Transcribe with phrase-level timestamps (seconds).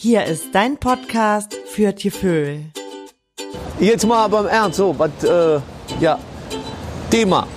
[0.00, 2.66] Hier ist dein Podcast für Tieföhl.
[3.80, 5.60] Jetzt mal beim Ernst, so, was, äh,
[5.98, 6.20] ja,
[7.10, 7.48] Thema.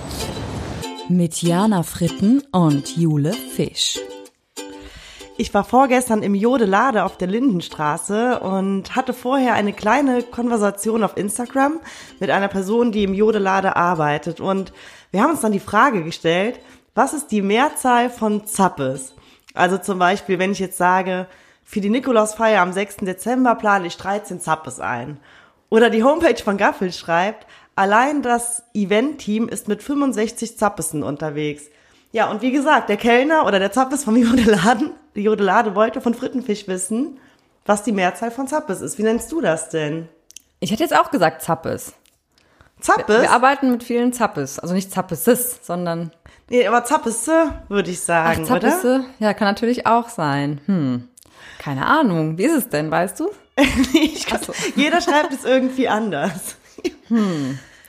[1.08, 4.00] Mit Jana Fritten und Jule Fisch.
[5.36, 11.16] Ich war vorgestern im Jodelade auf der Lindenstraße und hatte vorher eine kleine Konversation auf
[11.16, 11.78] Instagram
[12.18, 14.40] mit einer Person, die im Jodelade arbeitet.
[14.40, 14.72] Und
[15.12, 16.58] wir haben uns dann die Frage gestellt,
[16.96, 19.14] was ist die Mehrzahl von Zappes?
[19.54, 21.28] Also zum Beispiel, wenn ich jetzt sage,
[21.64, 22.96] für die Nikolausfeier am 6.
[22.96, 25.18] Dezember plane ich 13 Zappes ein.
[25.68, 31.64] Oder die Homepage von Gaffel schreibt, allein das Event-Team ist mit 65 Zappissen unterwegs.
[32.12, 36.14] Ja, und wie gesagt, der Kellner oder der Zappes vom Jodeladen, die Jodelade wollte von
[36.14, 37.18] Frittenfisch wissen,
[37.64, 38.98] was die Mehrzahl von Zappes ist.
[38.98, 40.08] Wie nennst du das denn?
[40.60, 41.94] Ich hätte jetzt auch gesagt Zappes.
[42.80, 43.08] Zappes?
[43.08, 44.58] Wir, wir arbeiten mit vielen Zappes.
[44.58, 46.12] Also nicht Zappeses, sondern.
[46.50, 48.96] Nee, aber Zappesse, würde ich sagen, Ach, Zappesse?
[48.96, 49.04] oder?
[49.20, 50.60] Ja, kann natürlich auch sein.
[50.66, 51.08] Hm.
[51.58, 52.38] Keine Ahnung.
[52.38, 53.30] Wie ist es denn, weißt du?
[53.94, 54.40] ich kann,
[54.76, 56.56] Jeder schreibt es irgendwie anders.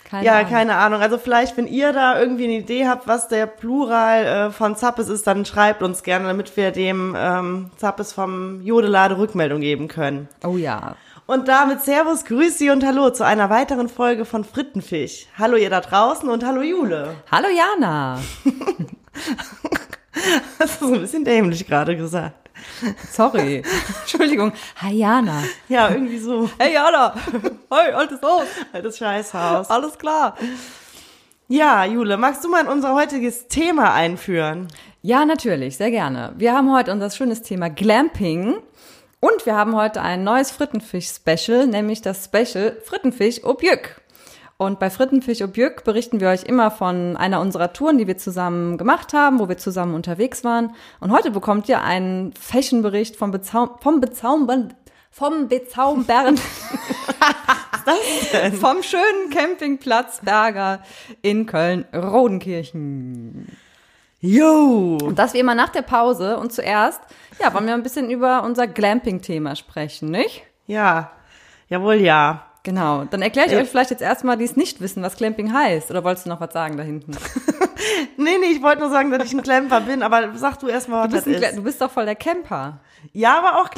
[0.10, 0.50] Keine Ja, Ahnung.
[0.52, 1.02] keine Ahnung.
[1.02, 5.10] Also vielleicht, wenn ihr da irgendwie eine Idee habt, was der Plural äh, von Zappes
[5.10, 10.28] ist, dann schreibt uns gerne, damit wir dem ähm, Zappes vom Jodelade Rückmeldung geben können.
[10.46, 10.96] Oh ja.
[11.26, 15.28] Und damit Servus, Grüßi und Hallo zu einer weiteren Folge von Frittenfisch.
[15.40, 17.16] Hallo ihr da draußen und hallo Jule.
[17.32, 18.20] Hallo Jana.
[20.60, 22.50] Das ist ein bisschen dämlich gerade gesagt.
[23.12, 23.64] Sorry.
[24.02, 24.54] Entschuldigung.
[24.78, 25.44] Hi Jana.
[25.68, 26.50] Ja, irgendwie so.
[26.58, 27.14] Hey Jana.
[27.70, 28.46] Hey, altes Haus.
[28.72, 29.70] Altes Scheißhaus.
[29.70, 30.38] Alles klar.
[31.48, 34.68] Ja, Jule, magst du mal in unser heutiges Thema einführen?
[35.02, 36.34] Ja, natürlich, sehr gerne.
[36.38, 38.56] Wir haben heute unser schönes Thema Glamping
[39.20, 44.02] und wir haben heute ein neues Frittenfisch-Special, nämlich das Special Frittenfisch au Bjück.
[44.66, 48.18] Und bei Frittenfisch au Bjück berichten wir euch immer von einer unserer Touren, die wir
[48.18, 50.74] zusammen gemacht haben, wo wir zusammen unterwegs waren.
[51.00, 54.74] Und heute bekommt ihr einen Fashion-Bericht vom, Bezaum vom Bezaubern
[55.14, 56.38] vom Bezaubern
[58.60, 60.82] vom schönen Campingplatz Berger
[61.22, 63.56] in Köln-Rodenkirchen.
[64.20, 64.98] Jo!
[65.04, 66.38] Und das wie immer nach der Pause.
[66.38, 67.02] Und zuerst,
[67.40, 70.42] ja, wollen wir ein bisschen über unser Glamping-Thema sprechen, nicht?
[70.66, 71.12] Ja,
[71.70, 72.48] jawohl, ja.
[72.64, 73.04] Genau.
[73.06, 73.60] Dann erkläre ich Ja.
[73.60, 75.92] euch vielleicht jetzt erstmal, die es nicht wissen, was Glamping heißt.
[75.92, 77.12] Oder wolltest du noch was sagen da hinten?
[78.16, 80.88] Nee, nee, ich wollte nur sagen, dass ich ein Klemper bin, aber sag du erst
[80.88, 81.58] mal, was Du bist, das ist.
[81.58, 82.80] du bist doch voll der Camper.
[83.12, 83.70] Ja, aber auch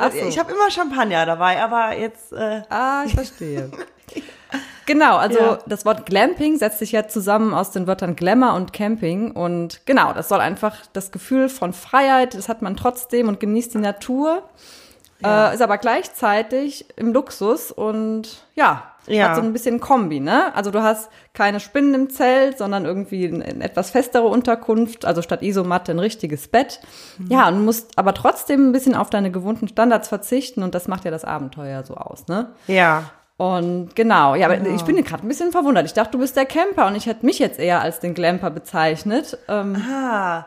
[0.00, 0.26] Ach so.
[0.26, 3.70] Ich habe immer Champagner dabei, aber jetzt, äh, Ah, ich verstehe.
[4.86, 5.58] Genau, also Ja.
[5.66, 10.12] das Wort Glamping setzt sich ja zusammen aus den Wörtern Glamour und Camping und genau,
[10.12, 14.42] das soll einfach das Gefühl von Freiheit, das hat man trotzdem und genießt die Natur,
[15.22, 19.28] äh, ist aber gleichzeitig im Luxus und ja, Ja.
[19.28, 20.54] hat so ein bisschen Kombi, ne?
[20.54, 25.42] Also du hast keine Spinnen im Zelt, sondern irgendwie eine etwas festere Unterkunft, also statt
[25.42, 26.80] Isomatte ein richtiges Bett.
[27.28, 31.04] Ja, und musst aber trotzdem ein bisschen auf deine gewohnten Standards verzichten und das macht
[31.04, 32.52] ja das Abenteuer so aus, ne?
[32.66, 33.04] ja.
[33.36, 35.86] Und genau, ja, aber ich bin gerade ein bisschen verwundert.
[35.86, 38.50] Ich dachte, du bist der Camper und ich hätte mich jetzt eher als den Glamper
[38.50, 39.36] bezeichnet.
[39.48, 40.46] Ähm, Ah.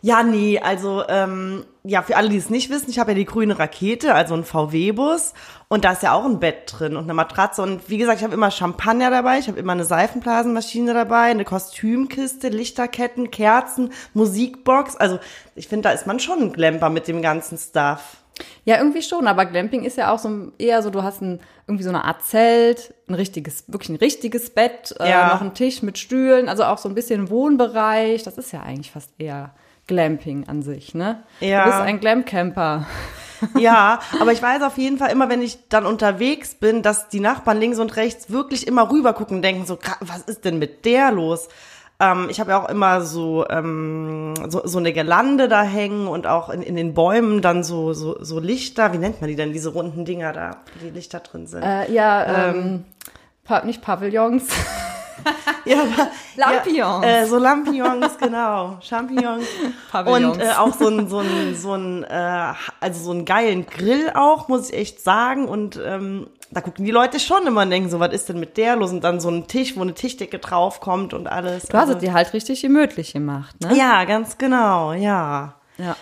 [0.00, 3.24] Ja, nee, also, ähm, ja, für alle, die es nicht wissen, ich habe ja die
[3.24, 5.34] grüne Rakete, also ein VW-Bus.
[5.68, 7.62] Und da ist ja auch ein Bett drin und eine Matratze.
[7.62, 11.44] Und wie gesagt, ich habe immer Champagner dabei, ich habe immer eine Seifenblasenmaschine dabei, eine
[11.44, 14.96] Kostümkiste, Lichterketten, Kerzen, Musikbox.
[14.96, 15.18] Also
[15.54, 18.18] ich finde, da ist man schon ein Glamper mit dem ganzen Stuff.
[18.64, 21.40] ja, irgendwie schon, aber Glamping ist ja auch so ein- eher so, du hast ein,
[21.66, 25.28] irgendwie so eine Art Zelt, ein richtiges, wirklich ein richtiges Bett, äh, Ja.
[25.34, 28.22] noch einen Tisch mit Stühlen, also auch so ein bisschen Wohnbereich.
[28.22, 29.50] Das ist ja eigentlich fast eher
[29.88, 31.24] Glamping an sich, ne?
[31.40, 31.64] Ja.
[31.64, 32.86] Du bist ein Glamcamper.
[33.56, 37.20] Ja, aber ich weiß auf jeden Fall immer, wenn ich dann unterwegs bin, dass die
[37.20, 40.58] Nachbarn links und rechts wirklich immer rüber gucken und denken so, "Gra- was ist denn
[40.60, 41.48] mit der los?
[42.00, 46.28] Ähm, ich habe ja auch immer so, ähm, so so eine Girlande da hängen und
[46.28, 48.92] auch in, in den Bäumen dann so, so so Lichter.
[48.92, 51.62] Wie nennt man die denn, diese runden Dinger da, die Lichter drin sind?
[51.64, 52.84] Äh, ja, ähm,
[53.44, 54.44] pa nicht Pavillons.
[55.64, 57.04] Ja, aber, Lampions.
[57.04, 58.78] Ja, äh, so Lampions, genau.
[58.80, 59.44] Champignons.
[59.92, 60.36] Pavillons.
[60.36, 64.10] Und äh, auch so ein, so ein, so ein, äh, also so einen geilen Grill
[64.14, 65.48] auch, muss ich echt sagen.
[65.48, 68.56] Und ähm, da gucken die Leute schon immer und denken so, was ist denn mit
[68.56, 68.90] der los?
[68.90, 71.64] Und dann so ein Tisch, wo eine Tischdecke draufkommt und alles.
[71.64, 73.76] Du hast also, es dir halt richtig gemütlich gemacht, ne?
[73.76, 75.54] Ja, ganz genau, ja.
[75.76, 75.96] Ja.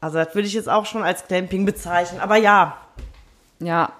[0.00, 2.20] Also das würde ich jetzt auch schon als Glamping bezeichnen.
[2.20, 2.76] Aber ja,
[3.60, 3.92] Ja,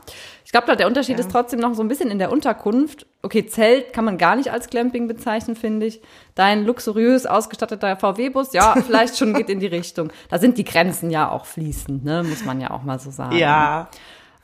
[0.53, 3.07] ich glaube, der Unterschied ist trotzdem noch so ein bisschen in der Unterkunft.
[3.23, 6.03] Okay, Zelt kann man gar nicht als Glamping bezeichnen, finde ich.
[6.35, 10.13] Dein luxuriös ausgestatteter VW-Bus, ja, vielleicht schon geht in die Richtung.
[10.29, 13.35] Da sind die Grenzen ja auch fließend, ne, muss man ja auch mal so sagen.
[13.35, 13.89] ja.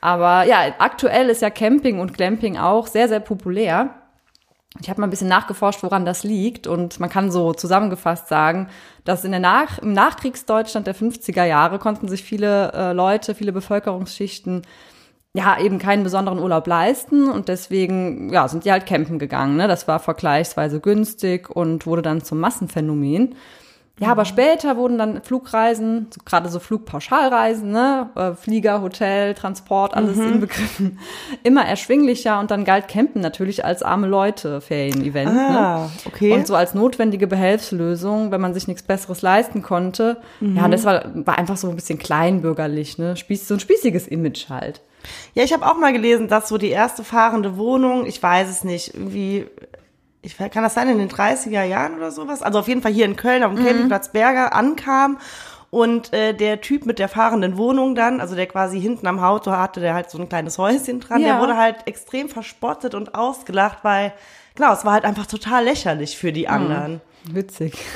[0.01, 3.91] Aber ja, aktuell ist ja Camping und Glamping auch sehr, sehr populär.
[4.81, 6.67] Ich habe mal ein bisschen nachgeforscht, woran das liegt.
[6.67, 8.69] Und man kann so zusammengefasst sagen,
[9.05, 13.53] dass in der Nach im Nachkriegsdeutschland der 50er Jahre konnten sich viele äh, Leute, viele
[13.53, 14.63] Bevölkerungsschichten
[15.35, 19.57] ja eben keinen besonderen Urlaub leisten und deswegen ja sind die halt campen gegangen.
[19.57, 19.69] Ne?
[19.69, 23.35] Das war vergleichsweise günstig und wurde dann zum Massenphänomen.
[24.01, 29.95] Ja, aber später wurden dann Flugreisen, so, gerade so Flugpauschalreisen, ne, äh, Flieger, Hotel, Transport,
[29.95, 30.35] alles Mhm.
[30.35, 30.99] inbegriffen,
[31.43, 35.35] immer erschwinglicher und dann galt Campen natürlich als arme Leute Ferien-Event.
[35.35, 35.59] ne?
[35.59, 36.33] Ah, okay.
[36.33, 40.19] Und so als notwendige Behelfslösung, wenn man sich nichts Besseres leisten konnte.
[40.39, 40.57] Mhm.
[40.57, 43.17] Ja, und das war, war einfach so ein bisschen kleinbürgerlich, ne?
[43.17, 44.81] Spieß, so ein spießiges Image halt.
[45.35, 48.65] Ja, ich habe auch mal gelesen, dass so die erste fahrende Wohnung, ich weiß es
[48.65, 49.47] nicht, irgendwie,
[50.23, 52.43] ich kann das sein, in den 30er Jahren oder sowas?
[52.43, 55.19] Also auf jeden Fall hier in Köln auf dem Campingplatz Berger ankam
[55.71, 59.51] und äh, der Typ mit der fahrenden Wohnung dann, also der quasi hinten am Auto
[59.53, 61.35] hatte, der halt so ein kleines Häuschen dran, Ja.
[61.35, 64.13] der wurde halt extrem verspottet und ausgelacht, weil,
[64.55, 67.01] genau, es war halt einfach total lächerlich für die anderen.
[67.35, 67.79] Witzig.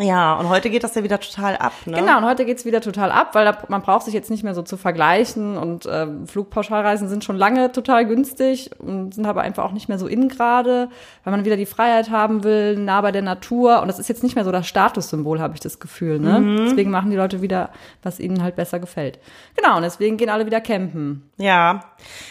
[0.00, 1.98] Ja, und heute geht das ja wieder total ab, ne?
[1.98, 4.54] Genau, und heute geht's wieder total ab, weil da, man braucht sich jetzt nicht mehr
[4.54, 9.64] so zu vergleichen und äh, Flugpauschalreisen sind schon lange total günstig und sind aber einfach
[9.64, 10.88] auch nicht mehr so in gerade,
[11.22, 14.22] weil man wieder die Freiheit haben will, nah bei der Natur und das ist jetzt
[14.22, 16.18] nicht mehr so das Statussymbol, habe ich das Gefühl.
[16.18, 16.64] Ne?
[16.64, 17.70] Deswegen machen die Leute wieder,
[18.02, 19.18] was ihnen halt besser gefällt.
[19.54, 21.30] Genau, und deswegen gehen alle wieder campen.
[21.36, 21.80] Ja,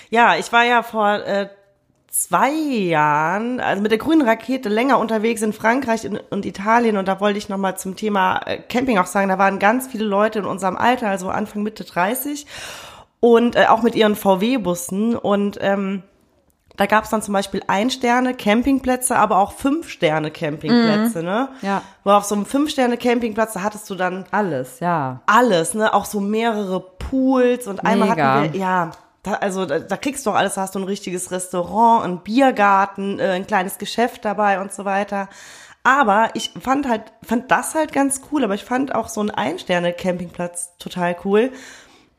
[0.09, 1.49] ja, ich war ja vor äh,
[2.11, 7.19] zwei Jahren, also mit der grünen Rakete länger unterwegs in Frankreich und Italien und da
[7.19, 10.45] wollte ich nochmal zum Thema äh, Camping auch sagen, da waren ganz viele Leute in
[10.45, 12.47] unserem Alter, also Anfang Mitte 30
[13.19, 16.03] und äh, auch mit ihren VW-Bussen und ähm,
[16.79, 21.49] da gab es dann zum Beispiel Ein-Sterne-Campingplätze, aber auch Fünf-Sterne-Campingplätze, ne?
[21.61, 21.81] Ja.
[22.05, 25.19] Wo auf so einem Fünf-Sterne-Campingplatz, da hattest du dann Alles, ja.
[25.25, 25.93] alles, ne?
[25.93, 28.33] Auch so mehrere Pools und einmal Mega.
[28.35, 28.91] hatten wir, ja,
[29.23, 32.19] da, also da, da kriegst du auch alles, da hast du ein richtiges Restaurant, einen
[32.19, 35.29] Biergarten, äh, ein kleines Geschäft dabei und so weiter.
[35.83, 39.31] Aber ich fand halt, fand das halt ganz cool, aber ich fand auch so einen
[39.31, 41.51] Ein-Sterne-Campingplatz total cool.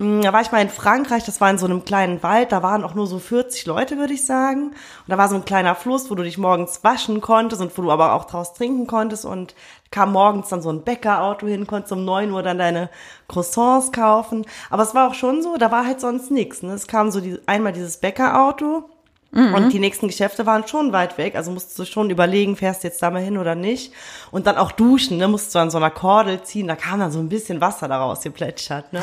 [0.00, 2.62] Mm, Da war ich mal in Frankreich, das war in so einem kleinen Wald, da
[2.62, 4.68] waren auch nur so 40 Leute, würde ich sagen.
[4.70, 4.74] Und
[5.08, 7.90] da war so ein kleiner Fluss, wo du dich morgens waschen konntest und wo du
[7.90, 9.24] aber auch draus trinken konntest.
[9.26, 9.54] Und
[9.90, 12.88] kam morgens dann so ein Bäckerauto hin, konntest um 9 Uhr dann deine
[13.28, 14.46] Croissants kaufen.
[14.70, 16.62] Aber es war auch schon so, da war halt sonst nichts.
[16.62, 16.72] Ne?
[16.72, 18.88] Es kam so die, einmal dieses Bäckerauto
[19.32, 22.88] und die nächsten Geschäfte waren schon weit weg, also musst du schon überlegen, fährst du
[22.88, 23.92] jetzt da mal hin oder nicht.
[24.32, 27.12] Und dann auch duschen, ne, musst du an so einer Kordel ziehen, da kam dann
[27.12, 29.00] so ein bisschen Wasser daraus geplätschert, ne.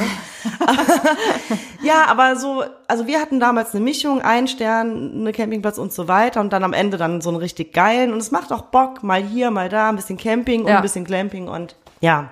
[1.81, 6.07] ja, aber so, also wir hatten damals eine Mischung, ein Stern, eine Campingplatz und so
[6.09, 9.03] weiter und dann am Ende dann so einen richtig geilen und es macht auch Bock,
[9.03, 10.77] mal hier, mal da, ein bisschen Camping und Ja.
[10.77, 12.29] ein bisschen Glamping und ja.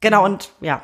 [0.00, 0.80] Genau und ja.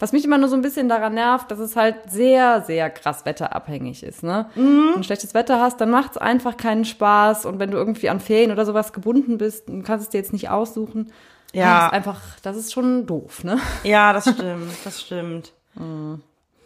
[0.00, 3.26] Was mich immer nur so ein bisschen daran nervt, dass es halt sehr, sehr krass
[3.26, 4.22] wetterabhängig ist.
[4.22, 4.46] Ne?
[4.54, 7.44] Wenn du schlechtes Wetter hast, dann macht es einfach keinen Spaß.
[7.44, 10.32] Und wenn du irgendwie an Ferien oder sowas gebunden bist, du kannst es dir jetzt
[10.32, 11.12] nicht aussuchen.
[11.52, 11.76] Ja.
[11.76, 13.58] Das ist einfach, das ist schon doof, ne?
[13.84, 15.52] Ja, das stimmt, das stimmt.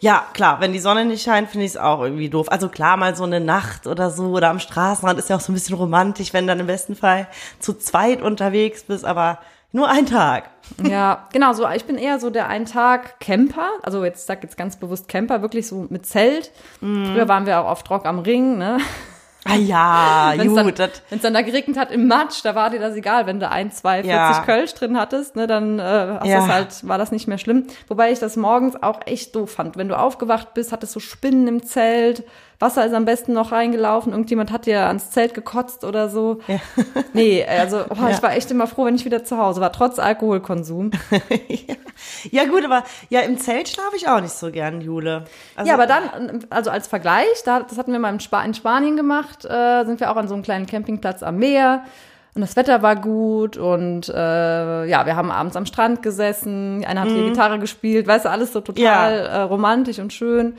[0.01, 2.53] Ja, klar, wenn die Sonne nicht scheint, finde ich es auch irgendwie doof.
[2.53, 5.51] Also klar, mal so eine Nacht oder so oder am Straßenrand ist ja auch so
[5.51, 7.27] ein bisschen romantisch, wenn du dann im besten Fall
[7.59, 9.39] zu zweit unterwegs bist, aber
[9.75, 10.51] nur ein Tag.
[10.83, 13.69] Ja, genau, so ich bin eher so der Ein-Tag-Camper.
[13.83, 16.51] Also jetzt sag jetzt ganz bewusst Camper, wirklich so mit Zelt.
[16.81, 18.79] Früher waren wir auch oft Rock am Ring, ne?
[19.45, 20.79] Ah ja, Wenn es dann, gut.
[20.79, 23.27] Das, wenn's dann da geregnet hat im Matsch, da war dir das egal.
[23.27, 24.43] Wenn du ein, zwei, 40 Ja.
[24.47, 25.83] Kölsch drin hattest, ne, dann äh,
[26.21, 26.39] hast Ja.
[26.39, 27.67] das halt, war das nicht mehr schlimm.
[27.89, 29.77] Wobei ich das morgens auch echt doof fand.
[29.77, 32.25] Wenn du aufgewacht bist, hattest du Spinnen im Zelt,
[32.61, 36.39] Wasser ist am besten noch reingelaufen, irgendjemand hat dir ans Zelt gekotzt oder so.
[36.47, 36.59] Ja.
[37.13, 38.11] Nee, also oh, Ja.
[38.11, 40.91] ich war echt immer froh, wenn ich wieder zu Hause war, trotz Alkoholkonsum.
[42.31, 45.25] ja gut, aber ja, im Zelt schlafe ich auch nicht so gern, Jule.
[45.57, 48.55] Also, Ja, aber dann, also als Vergleich, da, das hatten wir mal in, Spa in
[48.55, 51.85] Spanien gemacht, äh, sind wir auch an so einem kleinen Campingplatz am Meer
[52.35, 54.13] und das Wetter war gut und äh,
[54.87, 58.53] ja, wir haben abends am Strand gesessen, einer hat die Gitarre gespielt, weißt du, alles
[58.53, 59.09] so total Ja.
[59.21, 60.55] äh, romantisch und schön.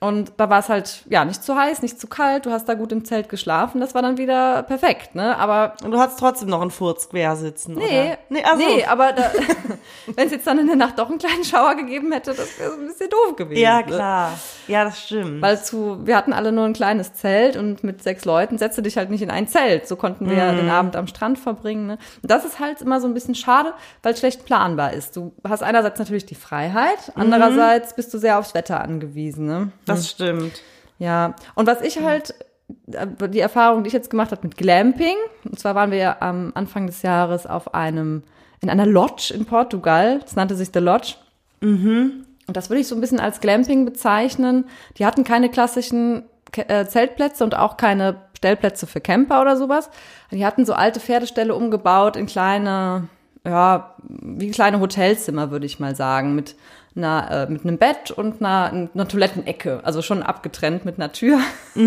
[0.00, 2.72] Und da war es halt, ja, nicht zu heiß, nicht zu kalt, du hast da
[2.74, 5.36] gut im Zelt geschlafen, das war dann wieder perfekt, ne?
[5.36, 8.18] Aber Und du hattest trotzdem noch einen Furz quer sitzen, Nee, oder?
[8.30, 9.12] Nee, also, nee aber
[10.16, 12.70] wenn es jetzt dann in der Nacht doch einen kleinen Schauer gegeben hätte, das wäre
[12.72, 13.60] so ein bisschen doof gewesen.
[13.60, 13.84] Ja, ne?
[13.84, 14.32] klar.
[14.68, 15.42] Ja, das stimmt.
[15.42, 18.96] Weil zu, wir hatten alle nur ein kleines Zelt und mit sechs Leuten setze dich
[18.96, 19.86] halt nicht in ein Zelt.
[19.86, 20.56] So konnten wir Mhm.
[20.56, 21.86] den Abend am Strand verbringen.
[21.86, 21.98] Ne?
[22.22, 25.14] Und das ist halt immer so ein bisschen schade, weil es schlecht planbar ist.
[25.16, 27.20] Du hast einerseits natürlich die Freiheit, Mhm.
[27.22, 29.46] andererseits bist du sehr aufs Wetter angewiesen.
[29.46, 29.72] Ne?
[29.90, 30.60] Das stimmt.
[30.98, 31.34] Ja.
[31.54, 32.34] Und was ich halt,
[32.92, 36.16] äh, die Erfahrung, die ich jetzt gemacht habe mit Glamping, und zwar waren wir ja
[36.20, 38.22] am Anfang des Jahres auf einem,
[38.60, 40.20] in einer Lodge in Portugal.
[40.20, 41.14] Das nannte sich The Lodge.
[42.46, 44.64] Und das würde ich so ein bisschen als Glamping bezeichnen.
[44.98, 46.24] Die hatten keine klassischen
[46.56, 49.90] äh, Zeltplätze und auch keine Stellplätze für Camper oder sowas.
[50.30, 53.08] Die hatten so alte Pferdeställe umgebaut in kleine,
[53.44, 56.56] ja, wie kleine Hotelzimmer, würde ich mal sagen, mit
[56.96, 61.38] einer, äh, mit einem Bett und einer, einer Toilettenecke, also schon abgetrennt mit einer Tür.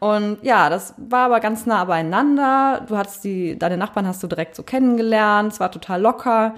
[0.00, 2.84] Und ja, das war aber ganz nah beieinander.
[2.88, 5.52] Du hattest die, deine Nachbarn hast du direkt so kennengelernt.
[5.52, 6.54] Es war total locker.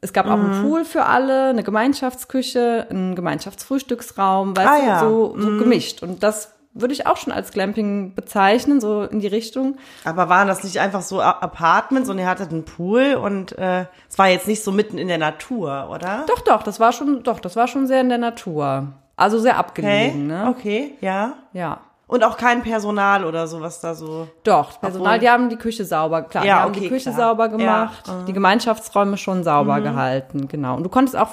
[0.00, 0.50] Es gab auch Mhm.
[0.52, 5.00] einen Pool für alle, eine Gemeinschaftsküche, einen Gemeinschaftsfrühstücksraum, weißt Ah, du, ja.
[5.00, 6.02] so, so gemischt.
[6.02, 9.76] Und das würde ich auch schon als Glamping bezeichnen, so in die Richtung.
[10.04, 14.18] Aber waren das nicht einfach so Apartments und ihr hattet einen Pool und äh, es
[14.18, 16.24] war jetzt nicht so mitten in der Natur, oder?
[16.28, 18.86] Doch, doch, das war schon, doch, das war schon sehr in der Natur.
[19.16, 20.46] Also sehr Okay, abgelegen, ne?
[20.56, 21.34] okay, ja.
[21.52, 21.80] Ja.
[22.06, 24.28] Und auch kein Personal oder sowas da so.
[24.44, 27.10] Doch, Personal, Obwohl- die haben die Küche sauber, klar, Ja, die haben okay, die Küche
[27.10, 27.28] klar.
[27.28, 28.26] sauber gemacht, Ja, Mhm.
[28.26, 30.76] die Gemeinschaftsräume schon sauber gehalten, genau.
[30.76, 31.32] Und du konntest auch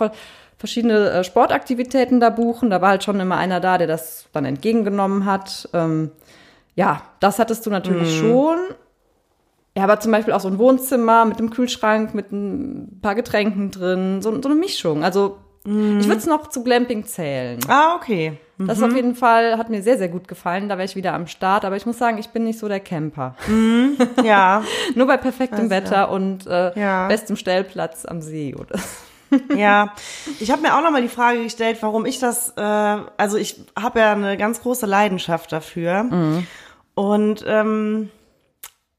[0.59, 4.45] verschiedene äh, Sportaktivitäten da buchen, da war halt schon immer einer da, der das dann
[4.45, 5.67] entgegengenommen hat.
[5.73, 6.11] Ähm,
[6.75, 8.19] ja, das hattest du natürlich Mhm.
[8.19, 8.57] schon.
[9.77, 13.71] Ja, aber zum Beispiel auch so ein Wohnzimmer mit einem Kühlschrank, mit ein paar Getränken
[13.71, 15.03] drin, so, so eine Mischung.
[15.03, 15.99] Also Mhm.
[15.99, 17.59] ich würde es noch zu Glamping zählen.
[17.67, 18.37] Ah, okay.
[18.57, 20.67] Das auf jeden Fall hat mir sehr, sehr gut gefallen.
[20.67, 21.63] Da wäre ich wieder am Start.
[21.63, 23.35] Aber ich muss sagen, ich bin nicht so der Camper.
[24.23, 24.63] Ja,
[24.95, 27.07] Nur bei perfektem Also, Wetter und äh, Ja.
[27.07, 28.77] bestem Stellplatz am See, oder?
[29.55, 29.93] ja.
[30.39, 33.99] Ich habe mir auch nochmal die Frage gestellt, warum ich das, äh, also ich habe
[33.99, 36.43] ja eine ganz große Leidenschaft dafür.
[36.95, 38.09] Und ähm,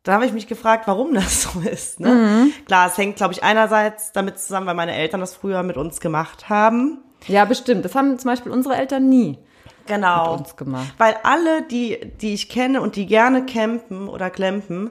[0.03, 2.01] da habe ich mich gefragt, warum das so ist.
[2.01, 2.49] Ne?
[2.67, 6.01] Klar, es hängt, glaube ich, einerseits damit zusammen, weil meine Eltern das früher mit uns
[6.01, 6.99] gemacht haben.
[7.27, 7.85] Ja, bestimmt.
[7.85, 9.39] Das haben zum Beispiel unsere Eltern nie
[9.87, 10.33] Genau.
[10.33, 10.95] mit uns gemacht.
[10.99, 14.91] Weil alle, die, die ich kenne und die gerne campen oder clampen,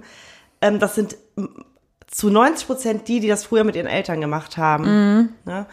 [0.61, 1.15] ähm, das sind
[2.11, 5.35] zu 90 Prozent die, die das früher mit ihren Eltern gemacht haben.
[5.45, 5.67] Ja?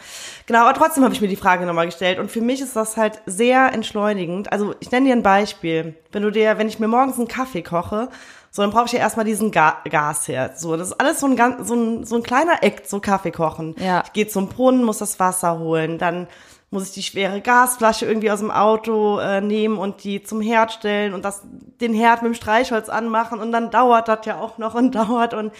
[0.45, 2.19] Genau, aber trotzdem habe ich mir die Frage nochmal gestellt.
[2.19, 4.51] Und für mich ist das halt sehr entschleunigend.
[4.51, 5.95] Also ich nenne dir ein Beispiel.
[6.11, 8.09] Wenn du dir, wenn ich mir morgens einen Kaffee koche,
[8.51, 10.59] so dann brauche ich ja erstmal diesen Ga Gasherd.
[10.59, 13.31] So, das ist alles so ein, ganz, so ein, so ein kleiner Act, so Kaffee
[13.31, 13.75] kochen.
[13.79, 14.03] Ja.
[14.05, 16.27] Ich gehe zum Brunnen, muss das Wasser holen, dann
[16.69, 20.73] muss ich die schwere Gasflasche irgendwie aus dem Auto äh, nehmen und die zum Herd
[20.73, 21.43] stellen und das
[21.79, 25.33] den Herd mit dem Streichholz anmachen und dann dauert das ja auch noch und dauert
[25.33, 25.53] und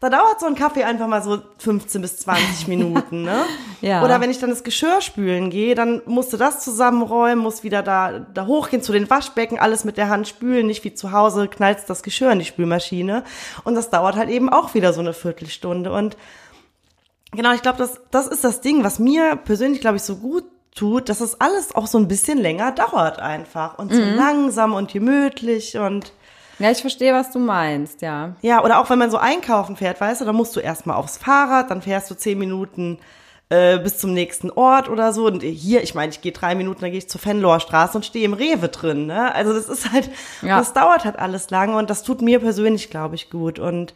[0.00, 3.44] da dauert so ein Kaffee einfach mal so 15 bis 20 Minuten, ne?
[3.80, 4.02] Ja.
[4.04, 7.82] Oder wenn ich dann das Geschirr spülen gehe, dann musst du das zusammenräumen, musst wieder
[7.82, 11.48] da, da hochgehen zu den Waschbecken, alles mit der Hand spülen, nicht wie zu Hause
[11.48, 13.24] knallst das Geschirr in die Spülmaschine.
[13.64, 15.92] Und das dauert halt eben auch wieder so eine Viertelstunde.
[15.92, 16.16] Und
[17.34, 20.44] Genau, ich glaube, das, das ist das Ding, was mir persönlich, glaube ich, so gut
[20.74, 24.92] tut, dass es alles auch so ein bisschen länger dauert einfach und so langsam und
[24.92, 26.12] gemütlich und
[26.58, 28.36] Ja, ich verstehe, was du meinst, ja.
[28.42, 31.16] ja, oder auch wenn man so einkaufen fährt, weißt du, dann musst du erstmal aufs
[31.18, 32.98] Fahrrad, dann fährst du zehn Minuten
[33.50, 35.26] äh, bis zum nächsten Ort oder so.
[35.26, 38.06] Und hier, ich meine, ich gehe drei Minuten, dann gehe ich zur Fenloher Straße und
[38.06, 39.06] stehe im Rewe drin.
[39.06, 39.34] Ne?
[39.34, 40.10] Also das ist halt,
[40.42, 40.58] Ja.
[40.58, 43.58] das dauert halt alles lange und das tut mir persönlich, glaube ich, gut.
[43.58, 43.94] Und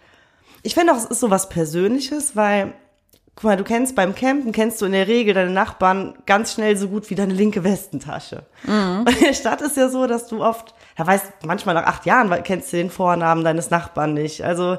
[0.63, 2.75] ich finde auch, es ist so was Persönliches, weil,
[3.37, 6.77] guck mal, du kennst beim Campen, kennst du in der Regel deine Nachbarn ganz schnell
[6.77, 8.43] so gut wie deine linke Westentasche.
[8.67, 12.05] Und in der Stadt ist ja so, dass du oft, ja weißt, manchmal nach acht
[12.07, 14.45] Jahren kennst du den Vornamen deines Nachbarn nicht.
[14.45, 14.79] Also,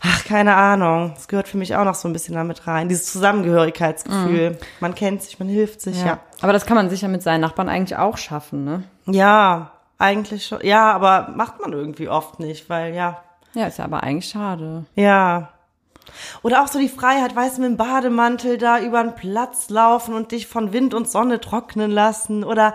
[0.00, 1.12] ach, keine Ahnung.
[1.14, 2.88] Das gehört für mich auch noch so ein bisschen damit rein.
[2.88, 4.58] Dieses Zusammengehörigkeitsgefühl.
[4.80, 6.18] Man kennt sich, man hilft sich, ja.
[6.42, 8.82] Aber das kann man sicher mit seinen Nachbarn eigentlich auch schaffen, ne?
[9.06, 10.60] Ja, eigentlich schon.
[10.62, 13.22] Ja, aber macht man irgendwie oft nicht, weil ja,
[13.56, 14.84] Ja, ist ja aber eigentlich schade.
[14.94, 15.48] Ja.
[16.42, 20.14] Oder auch so die Freiheit, weißt du, mit dem Bademantel da über den Platz laufen
[20.14, 22.44] und dich von Wind und Sonne trocknen lassen.
[22.44, 22.74] Oder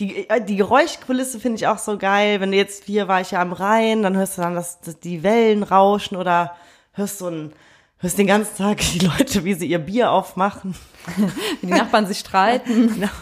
[0.00, 2.40] die, äh, die Geräuschkulisse finde ich auch so geil.
[2.40, 4.98] Wenn du jetzt, hier war ich ja am Rhein, dann hörst du dann das, das,
[5.00, 6.54] die Wellen rauschen oder
[6.92, 7.52] hörst so ein,
[7.98, 10.74] hörst den ganzen Tag die Leute, wie sie ihr Bier aufmachen.
[11.60, 13.08] Wie die Nachbarn sich streiten.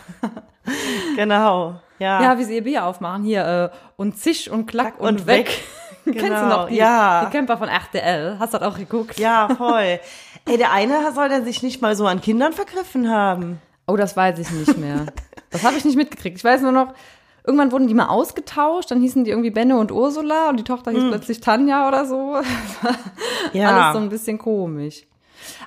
[1.17, 1.81] Genau.
[1.99, 2.23] Ja.
[2.23, 3.25] Ja, wie sie ihr Bier aufmachen.
[3.25, 5.47] Hier, äh, und zisch und klack und, und weg.
[5.47, 5.64] weg.
[6.05, 7.25] Kennst du Genau, noch die, ja.
[7.25, 8.37] die Camper von RTL?
[8.38, 9.19] Hast du das auch geguckt?
[9.19, 10.00] ja, voll.
[10.45, 13.61] Ey, der eine soll dann sich nicht mal so an Kindern vergriffen haben.
[13.87, 15.07] Oh, das weiß ich nicht mehr.
[15.53, 16.39] Das habe ich nicht mitgekriegt.
[16.39, 16.95] Ich weiß nur noch,
[17.45, 20.91] irgendwann wurden die mal ausgetauscht, dann hießen die irgendwie Benne und Ursula und die Tochter
[20.91, 22.41] hieß plötzlich Tanja oder so.
[23.53, 23.69] Ja.
[23.69, 25.03] Alles so ein bisschen komisch.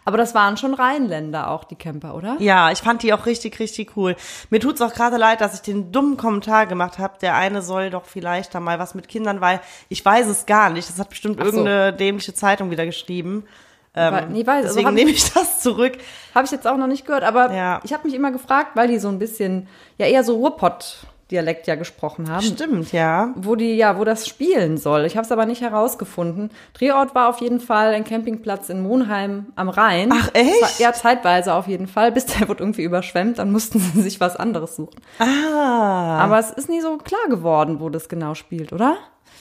[0.06, 2.38] Aber das waren schon Rheinländer auch, die Camper, oder?
[2.39, 4.15] Ja, ich fand die auch richtig, richtig cool.
[4.50, 7.20] Mir tut's auch gerade leid, dass ich den dummen Kommentar gemacht habe.
[7.22, 10.70] Der eine soll doch vielleicht da mal was mit Kindern, weil ich weiß es gar
[10.70, 10.89] nicht.
[10.89, 11.46] Das hat bestimmt so.
[11.46, 13.44] irgendeine dämliche Zeitung wieder geschrieben.
[13.95, 15.93] Weil- nee, weiß, also Deswegen hab nehme ich, das zurück.
[16.33, 17.79] hab ich jetzt auch noch nicht gehört, aber Ja.
[17.83, 20.37] ich habe mich immer gefragt, weil die so ein bisschen, ja eher so
[21.31, 22.43] Dialekt ja gesprochen haben.
[22.43, 23.33] Stimmt, ja.
[23.35, 25.05] Wo die, ja, wo das spielen soll.
[25.05, 26.51] Ich habe es aber nicht herausgefunden.
[26.75, 30.11] Drehort war auf jeden Fall ein Campingplatz in Monheim am Rhein.
[30.13, 30.61] Ach, echt?
[30.61, 32.11] War, ja, zeitweise auf jeden Fall.
[32.11, 35.01] Bis der wurde irgendwie überschwemmt, dann mussten sie sich was anderes suchen.
[35.17, 36.19] Ah.
[36.19, 38.95] Aber es ist nie so klar geworden, wo das genau spielt, oder?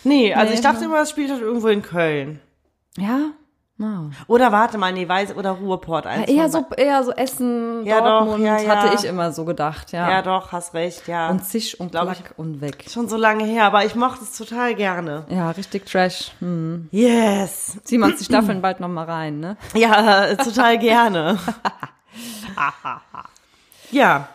[0.05, 2.41] Nee, also Nee, ich dachte immer, es spielt halt irgendwo in Köln.
[2.97, 3.31] Ja.
[3.77, 4.13] Wow.
[4.29, 6.07] Oder warte mal, nee, Weiß oder Ruhrport.
[6.07, 8.69] eins Eher so, eher so Essen, Ja, doch, Dortmund, ja, ja.
[8.77, 10.09] hatte ich immer so gedacht, ja.
[10.09, 11.29] Ja, doch, hast recht, ja.
[11.29, 12.85] Und Zisch und glaub, Plack und weg.
[12.89, 15.25] Schon so lange her, aber ich mochte es total gerne.
[15.29, 16.31] Ja, richtig Trash.
[16.39, 16.89] Hm.
[16.93, 17.77] Yes.
[17.89, 19.57] Wir uns die Staffeln bald noch mal rein, ne?
[19.75, 21.39] Ja, total gerne.
[23.91, 24.29] ja.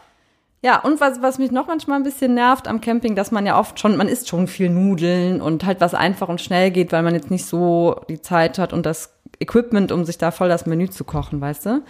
[0.61, 3.57] Ja, und was, was mich noch manchmal ein bisschen nervt am Camping, dass man ja
[3.57, 7.03] oft schon, man isst schon viel Nudeln und halt was einfach und schnell geht, weil
[7.03, 10.65] man jetzt nicht so die Zeit hat und das Equipment, um sich da voll das
[10.65, 11.81] Menü zu kochen, weißt du?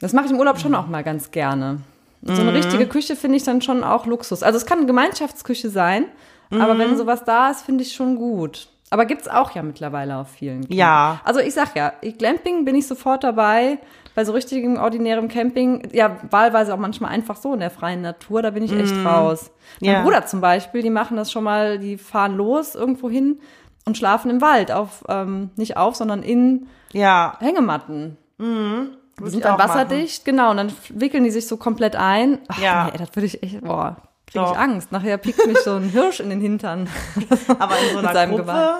[0.00, 1.78] Das mache ich im Urlaub schon auch mal ganz gerne.
[2.22, 4.42] Und so eine richtige Küche finde ich dann schon auch Luxus.
[4.42, 6.04] Also es kann eine Gemeinschaftsküche sein,
[6.50, 8.68] aber wenn sowas da ist, finde ich schon gut.
[8.90, 10.60] Aber gibt's auch ja mittlerweile auf vielen.
[10.62, 11.20] Camp- Ja.
[11.24, 13.78] Also ich sag ja, Glamping bin ich sofort dabei.
[14.14, 18.42] Bei so richtigem ordinärem Camping, ja, wahlweise auch manchmal einfach so in der freien Natur,
[18.42, 19.50] da bin ich echt raus.
[19.80, 20.02] Mein Ja.
[20.02, 23.40] Bruder zum Beispiel, die machen das schon mal, die fahren los irgendwo hin
[23.84, 27.36] und schlafen im Wald auf, ähm, nicht auf, sondern in Ja.
[27.40, 28.16] Hängematten.
[28.38, 32.38] Die Würd sind dann wasserdicht, genau, und dann wickeln die sich so komplett ein.
[32.48, 32.90] Ach, Ja.
[32.92, 33.96] nee, das würde ich echt, boah,
[34.26, 34.58] kriege ich.
[34.58, 34.90] Angst.
[34.92, 36.88] Nachher piekt mich so ein Hirsch in den Hintern.
[37.58, 38.42] Aber in so einer Gruppe.
[38.42, 38.78] Gewand.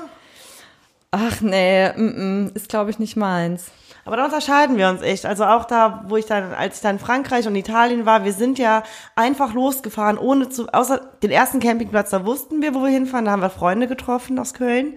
[1.15, 3.71] Ach nee, mm, mm, ist glaube ich nicht meins.
[4.05, 5.27] Aber da unterscheiden wir uns echt.
[5.27, 8.33] Also auch da, wo ich dann, als ich dann in Frankreich und Italien war, wir
[8.33, 8.83] sind ja
[9.15, 13.31] einfach losgefahren, ohne zu, außer den ersten Campingplatz, da wussten wir, wo wir hinfahren, da
[13.31, 14.97] haben wir Freunde getroffen aus Köln.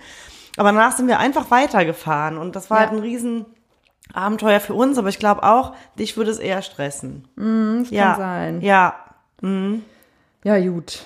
[0.58, 2.84] Aber danach sind wir einfach weitergefahren und das war Ja.
[2.88, 3.46] halt ein riesen
[4.14, 7.28] Abenteuer für uns, aber ich glaube auch, dich würde es eher stressen.
[7.36, 8.06] Das ja.
[8.14, 8.62] kann sein.
[8.62, 8.96] Ja,
[10.44, 11.04] Ja, gut.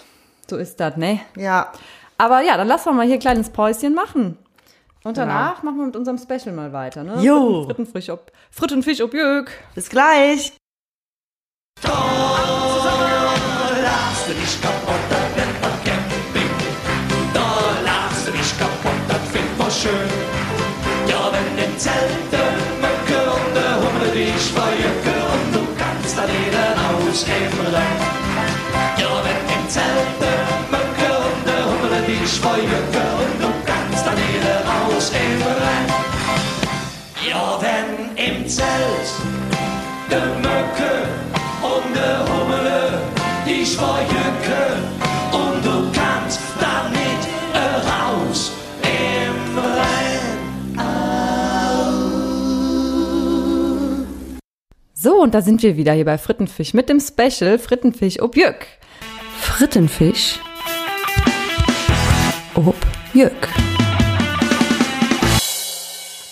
[0.49, 1.19] So ist das, ne?
[1.35, 1.71] ja.
[2.17, 4.37] Aber ja, dann lassen wir mal hier ein kleines Päuschen machen.
[5.03, 5.27] Und Genau.
[5.27, 7.21] danach machen wir mit unserem Special mal weiter, ne?
[7.21, 7.63] Jo.
[7.63, 9.51] Fritten, Frittenfisch ob, Frittenfisch ob Jök.
[9.75, 10.53] Bis gleich.
[13.83, 16.53] lachst du dich kaputt, das wird beim Camping.
[17.33, 17.49] Da
[17.85, 20.09] lachst du dich kaputt, das find wir schön.
[21.07, 22.51] Ja, wenn im Zelt der
[22.83, 27.99] Mücke und der Hummel dich verjücke und du kannst da wieder aus dem Rein.
[29.01, 30.41] Ja, wenn im Zelt der
[30.73, 33.58] Mücke und der Hummel dich verjücke und du kannst da
[35.07, 35.87] dem Rein.
[37.29, 39.09] Ja, wenn im Zelt
[40.11, 41.07] der Mücke
[41.61, 43.01] und der Hummel
[43.45, 44.77] dich verjücke
[45.31, 47.21] und du kannst damit
[47.87, 48.51] raus
[48.83, 50.79] im Rhein.
[54.93, 58.65] So, und da sind wir wieder hier bei Frittenfisch mit dem Special Frittenfisch ob Jök.
[59.39, 60.39] Frittenfisch
[62.53, 62.75] ob
[63.13, 63.47] Jök.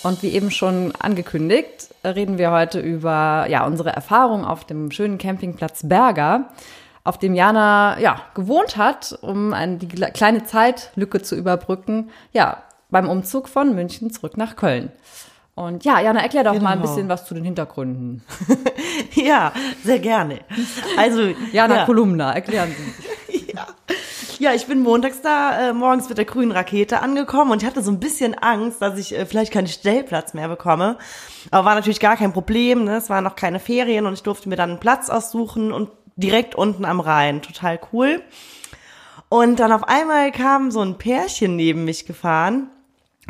[0.08, 5.18] Und wie eben schon angekündigt, reden wir heute über ja, unsere Erfahrung auf dem schönen
[5.18, 6.48] Campingplatz Berger,
[7.04, 13.06] auf dem Jana ja, gewohnt hat, um ein, die kleine Zeitlücke zu überbrücken, ja, beim
[13.06, 14.90] Umzug von München zurück nach Köln.
[15.54, 16.90] Und ja, Jana, erklär doch mal ein Genau.
[16.90, 18.22] bisschen was zu den Hintergründen.
[19.14, 19.52] Ja,
[19.84, 20.40] sehr gerne.
[20.96, 21.84] Also, Jana ja.
[21.84, 23.04] Kolumna, erklären Sie.
[24.38, 27.82] Ja, ich bin montags da, äh, morgens mit der grünen Rakete angekommen und ich hatte
[27.82, 30.96] so ein bisschen Angst, dass ich äh, vielleicht keinen Stellplatz mehr bekomme.
[31.50, 32.98] Aber war natürlich gar kein Problem, ne?
[32.98, 36.54] es waren noch keine Ferien und ich durfte mir dann einen Platz aussuchen und direkt
[36.54, 37.42] unten am Rhein.
[37.42, 38.22] Total cool.
[39.28, 42.70] Und dann auf einmal kam so ein Pärchen neben mich gefahren.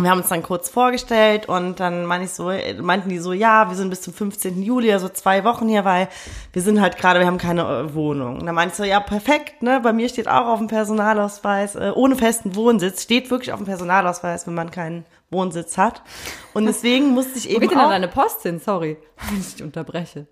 [0.01, 3.69] Wir haben uns dann kurz vorgestellt und dann meinte ich so, meinten die so, ja,
[3.69, 4.63] wir sind bis zum 15.
[4.63, 6.09] Juli, also zwei Wochen hier, weil
[6.53, 8.39] wir sind halt gerade, wir haben keine äh, Wohnung.
[8.39, 11.75] Und dann meinte ich so, ja, perfekt, ne, bei mir steht auch auf dem Personalausweis,
[11.75, 16.03] äh, ohne festen Wohnsitz, steht wirklich auf dem Personalausweis, wenn man keinen Wohnsitz hat.
[16.55, 18.61] Und deswegen musste ich Wo eben geht denn dann auch, deine Post hin?
[18.61, 20.29] Sorry, wenn ich dich unterbreche.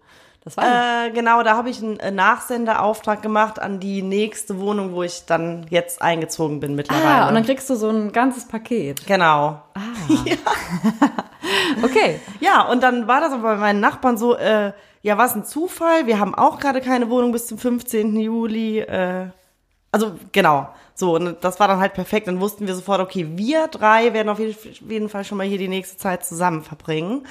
[0.46, 4.92] Das war äh, genau, da habe ich einen äh, Nachsenderauftrag gemacht an die nächste Wohnung,
[4.92, 7.04] wo ich dann jetzt eingezogen bin mittlerweile.
[7.04, 9.04] Ah, und dann kriegst du so ein ganzes Paket.
[9.06, 9.60] genau.
[11.82, 12.20] Okay.
[12.40, 16.06] Ja, und dann war das aber bei meinen Nachbarn so, äh, ja, was ein Zufall.
[16.06, 18.16] Wir haben auch gerade keine Wohnung bis zum 15.
[18.16, 18.80] Juli.
[18.80, 19.28] Äh,
[19.92, 20.68] also genau,
[20.98, 22.26] so, und das war dann halt perfekt.
[22.26, 25.68] Dann wussten wir sofort, okay, wir drei werden auf jeden Fall schon mal hier die
[25.68, 27.26] nächste Zeit zusammen verbringen.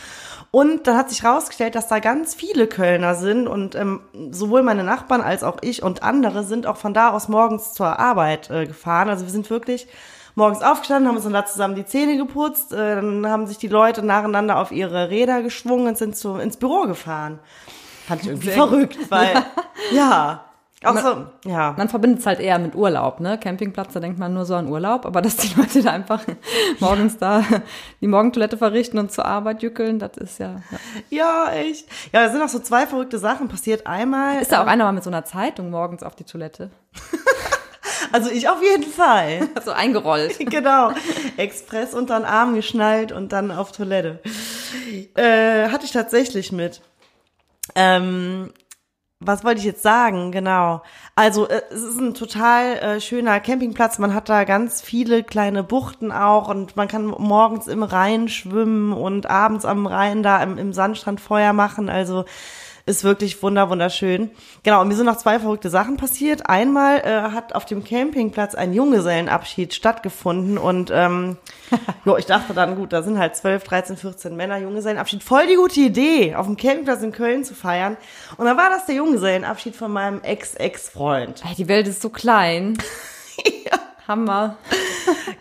[0.51, 4.83] Und dann hat sich rausgestellt, dass da ganz viele Kölner sind und ähm, sowohl meine
[4.83, 8.67] Nachbarn als auch ich und andere sind auch von da aus morgens zur Arbeit äh,
[8.67, 9.09] gefahren.
[9.09, 9.87] Also wir sind wirklich
[10.35, 13.67] morgens aufgestanden, haben uns dann da zusammen die Zähne geputzt, äh, dann haben sich die
[13.67, 17.39] Leute nacheinander auf ihre Räder geschwungen und sind zu, ins Büro gefahren.
[18.07, 19.43] Fand ich irgendwie Sehr verrückt, weil,
[19.91, 20.44] ja.
[20.85, 21.73] Auch so, ja.
[21.77, 23.37] Man verbindet es halt eher mit Urlaub, ne?
[23.37, 26.21] Campingplatz, da denkt man nur so an Urlaub, aber dass die Leute da einfach
[26.79, 27.43] morgens da
[28.01, 30.61] die Morgentoilette verrichten und zur Arbeit jückeln, das ist ja.
[30.71, 30.79] ja.
[31.09, 31.87] Ja, echt.
[32.13, 33.87] Ja, da sind auch so zwei verrückte Sachen passiert.
[33.87, 34.41] Einmal.
[34.41, 36.69] Ist da auch einer mal mit so einer Zeitung morgens auf die Toilette?
[38.11, 39.49] Also ich auf jeden Fall.
[39.63, 40.37] So eingerollt.
[40.39, 40.91] genau.
[41.37, 44.21] Express unter den Arm geschnallt und dann auf Toilette.
[45.15, 46.81] Äh, hatte ich tatsächlich mit.
[47.73, 48.53] Ähm,
[49.25, 50.31] was wollte ich jetzt sagen?
[50.31, 50.81] Genau.
[51.15, 53.99] Also äh, es ist ein total äh, schöner Campingplatz.
[53.99, 58.93] Man hat da ganz viele kleine Buchten auch und man kann morgens im Rhein schwimmen
[58.93, 61.89] und abends am Rhein da im, im Sandstrand Feuer machen.
[61.89, 62.25] Also
[62.85, 64.29] ist wirklich wunder wunderschön.
[64.63, 66.49] Genau, und mir sind noch zwei verrückte Sachen passiert.
[66.49, 71.37] Einmal äh, hat auf dem Campingplatz ein Junggesellenabschied stattgefunden und ähm,
[72.05, 75.23] jo, ich dachte dann, gut, da sind halt 12, 13, 14 Männer, Junggesellenabschied.
[75.23, 77.97] Voll die gute Idee, auf dem Campingplatz in Köln zu feiern.
[78.37, 81.43] Und dann war das der Junggesellenabschied von meinem Ex-Ex-Freund.
[81.57, 82.77] Die Welt ist so klein.
[84.07, 84.57] Hammer.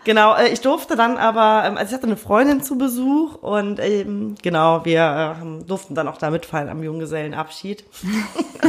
[0.03, 3.79] Genau, äh, ich durfte dann aber, ähm, also ich hatte eine Freundin zu Besuch und
[3.79, 7.83] ähm, genau, wir äh, durften dann auch da mitfallen am Junggesellenabschied.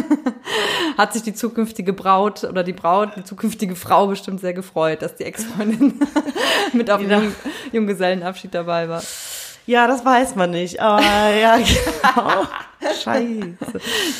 [0.96, 5.16] Hat sich die zukünftige Braut oder die Braut, die zukünftige Frau bestimmt sehr gefreut, dass
[5.16, 6.00] die Ex-Freundin
[6.72, 7.34] mit auf dem
[7.72, 9.02] Junggesellenabschied dabei war.
[9.66, 11.02] Ja, das weiß man nicht, aber
[11.40, 12.44] ja, genau.
[13.02, 13.54] Scheiße.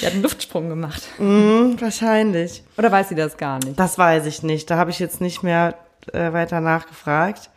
[0.01, 1.03] Die hat einen Luftsprung gemacht.
[1.19, 2.65] Hm, wahrscheinlich.
[2.77, 3.79] Oder weiß sie das gar nicht?
[3.79, 4.69] Das weiß ich nicht.
[4.71, 5.75] Da habe ich jetzt nicht mehr
[6.13, 7.51] äh, weiter nachgefragt.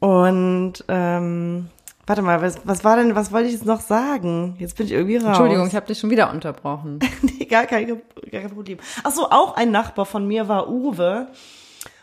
[0.00, 1.68] Und ähm,
[2.06, 4.56] warte mal, was, was war denn, was wollte ich jetzt noch sagen?
[4.58, 5.28] Jetzt bin ich irgendwie raus.
[5.28, 6.98] Entschuldigung, ich habe dich schon wieder unterbrochen.
[7.22, 8.78] Nee, gar kein, gar kein Problem.
[9.04, 11.28] Ach so, auch ein Nachbar von mir war Uwe.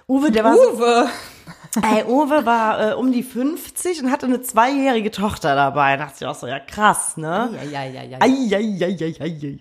[0.08, 1.08] Uwe, der war so, Uwe!
[1.76, 5.98] Ey, Uwe war äh, um die 50 und hatte eine zweijährige Tochter dabei.
[5.98, 7.50] Da dachte ich auch so, ja krass, ne?
[7.72, 8.18] Ja, ja, ja, ja.
[8.20, 9.60] Eieieiei.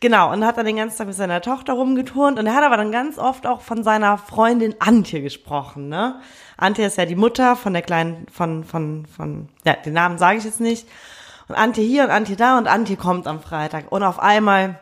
[0.00, 2.76] Genau, und hat dann den ganzen Tag mit seiner Tochter rumgeturnt und er hat aber
[2.76, 6.20] dann ganz oft auch von seiner Freundin Antje gesprochen, ne?
[6.56, 10.38] Antje ist ja die Mutter von der kleinen, von, von, von, ja, den Namen sage
[10.38, 10.86] ich jetzt nicht.
[11.48, 13.90] Und Antje hier und Antje da und Antje kommt am Freitag.
[13.90, 14.78] Und auf einmal,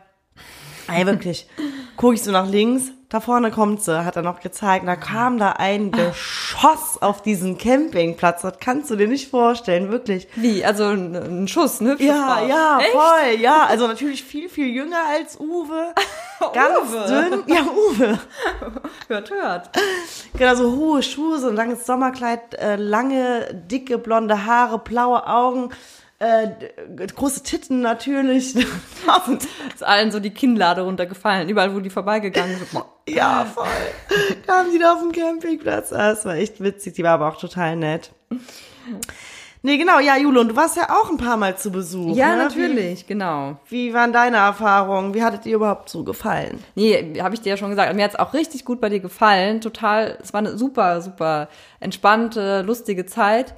[0.92, 1.48] ey, wirklich,
[1.96, 4.86] gucke ich so nach links, da vorne kommt sie, hat er noch gezeigt.
[4.86, 8.42] Da kam da ein Geschoss auf diesen Campingplatz.
[8.42, 10.28] Das kannst du dir nicht vorstellen, wirklich.
[10.34, 10.62] Wie?
[10.62, 11.96] Also ein, ein Schuss, ne?
[12.00, 13.64] Ja, ja, voll, ja.
[13.64, 15.94] Also natürlich viel, viel jünger als Uwe.
[16.52, 17.06] Ganz Uwe.
[17.06, 17.42] dünn.
[17.46, 18.18] Ja, Uwe.
[19.08, 19.70] Hört, hört.
[20.36, 25.70] Genau, so hohe Schuhe, so ein langes Sommerkleid, äh, lange, dicke, blonde Haare, blaue Augen,
[26.20, 26.48] äh,
[27.14, 28.57] große Titten natürlich.
[29.74, 31.48] Ist allen so die Kinnlade runtergefallen.
[31.48, 32.85] Überall, wo die vorbeigegangen sind.
[33.09, 33.66] ja, voll.
[34.46, 35.92] Kamen die da auf dem Campingplatz.
[35.92, 36.94] Ah, Das war echt witzig.
[36.94, 38.11] Die war aber auch total nett.
[39.62, 42.16] Nee, genau, ja, Jule, und du warst ja auch ein paar Mal zu Besuch.
[42.16, 42.44] Ja, ne?
[42.44, 43.57] natürlich, genau.
[43.68, 45.14] Wie, wie waren deine Erfahrungen?
[45.14, 46.62] Wie hattet ihr überhaupt so gefallen?
[46.76, 47.92] Nee, habe ich dir ja schon gesagt.
[47.94, 49.61] Mir hat's auch richtig gut bei dir gefallen.
[49.61, 51.48] Total, es war eine super, super
[51.81, 53.54] entspannte, lustige Zeit.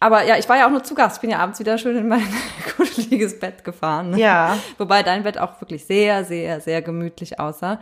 [0.00, 1.16] Aber ja, ich war ja auch nur zu Gast.
[1.16, 2.26] Ich bin ja abends wieder schön in mein
[2.76, 4.10] kuscheliges Bett gefahren.
[4.10, 4.20] Ne?
[4.20, 4.58] Ja.
[4.78, 7.80] Wobei dein Bett auch wirklich sehr, sehr, sehr gemütlich aussah.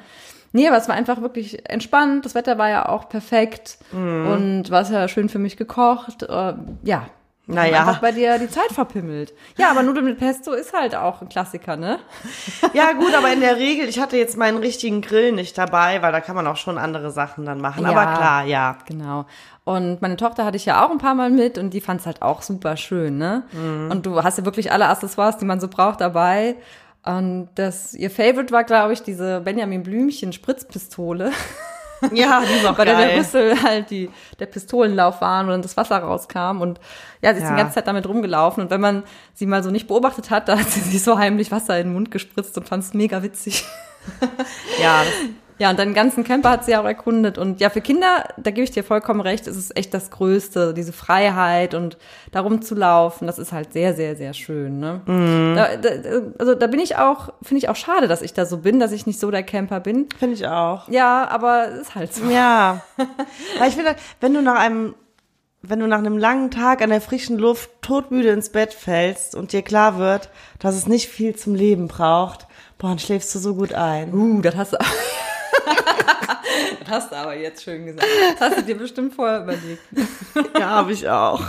[0.52, 2.24] Nee, aber es war einfach wirklich entspannt.
[2.24, 3.78] Das Wetter war ja auch perfekt.
[3.90, 4.26] Mhm.
[4.28, 6.22] Und hast ja schön für mich gekocht.
[6.22, 7.06] Äh, ja.
[7.46, 7.80] Naja.
[7.80, 9.34] Einfach bei dir die Zeit verpimmelt.
[9.58, 11.98] Ja, aber Nudeln mit Pesto ist halt auch ein Klassiker, ne?
[12.72, 16.10] Ja, gut, aber in der Regel, ich hatte jetzt meinen richtigen Grill nicht dabei, weil
[16.12, 17.84] da kann man auch schon andere Sachen dann machen.
[17.84, 18.14] Aber Ja.
[18.16, 18.78] klar, ja.
[18.86, 19.26] Genau.
[19.64, 22.06] Und meine Tochter hatte ich ja auch ein paar Mal mit und die fand es
[22.06, 23.42] halt auch super schön, ne?
[23.90, 26.56] Und du hast ja wirklich alle Accessoires, die man so braucht, dabei.
[27.04, 31.30] Und das, ihr Favorite war, glaube ich, diese Benjamin Blümchen Spritzpistole,
[32.12, 33.18] Ja, die ist auch bei der der geil.
[33.18, 36.60] Rüssel halt die, der Pistolenlauf waren und dann das Wasser rauskam.
[36.60, 36.80] Und
[37.22, 37.50] ja, sie ist Ja.
[37.50, 38.62] die ganze Zeit damit rumgelaufen.
[38.62, 39.02] Und wenn man
[39.34, 41.92] sie mal so nicht beobachtet hat, da hat sie sich so heimlich Wasser in den
[41.94, 43.64] Mund gespritzt und fand es mega witzig.
[44.82, 45.02] Ja,
[45.58, 47.38] Ja, und deinen ganzen Camper hat sie auch erkundet.
[47.38, 50.74] Und ja, für Kinder, da gebe ich dir vollkommen recht, ist es echt das Größte,
[50.74, 51.96] diese Freiheit und
[52.32, 54.80] darum zu laufen, das ist halt sehr, sehr, sehr schön.
[54.80, 55.00] Ne?
[55.06, 55.90] Da, da,
[56.38, 58.92] also da bin ich auch, finde ich auch schade, dass ich da so bin, dass
[58.92, 60.08] ich nicht so der Camper bin.
[60.18, 60.88] finde ich auch.
[60.88, 62.24] Ja, aber es ist halt so.
[62.28, 62.82] Ja.
[63.58, 64.94] Weil ich finde, wenn du nach einem,
[65.62, 69.52] wenn du nach einem langen Tag an der frischen Luft todmüde ins Bett fällst und
[69.52, 73.54] dir klar wird, dass es nicht viel zum Leben braucht, boah, dann schläfst du so
[73.54, 74.12] gut ein.
[74.12, 74.78] Uh, das hast du.
[76.80, 78.06] Das hast du aber jetzt schön gesagt.
[78.38, 79.82] Das hast du dir bestimmt vorher überlegt.
[80.58, 81.40] Ja, habe ich auch.